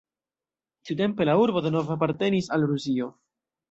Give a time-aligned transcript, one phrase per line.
[0.89, 3.17] Tiutempe la urbo denove apartenis al Rusio.